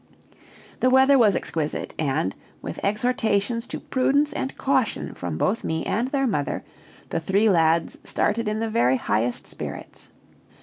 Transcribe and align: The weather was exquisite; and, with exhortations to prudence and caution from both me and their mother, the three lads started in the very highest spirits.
The 0.79 0.89
weather 0.89 1.15
was 1.15 1.35
exquisite; 1.35 1.93
and, 1.99 2.33
with 2.59 2.79
exhortations 2.83 3.67
to 3.67 3.79
prudence 3.79 4.33
and 4.33 4.57
caution 4.57 5.13
from 5.13 5.37
both 5.37 5.63
me 5.63 5.85
and 5.85 6.07
their 6.07 6.25
mother, 6.25 6.63
the 7.11 7.19
three 7.19 7.51
lads 7.51 7.99
started 8.03 8.47
in 8.47 8.59
the 8.59 8.67
very 8.69 8.97
highest 8.97 9.45
spirits. 9.45 10.07